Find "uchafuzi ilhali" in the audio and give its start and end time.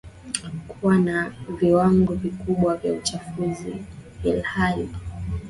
2.93-4.89